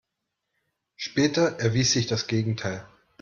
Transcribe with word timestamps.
Später 0.95 1.59
erwies 1.59 1.93
sich 1.93 2.07
das 2.07 2.25
Gegenteil. 2.25 2.83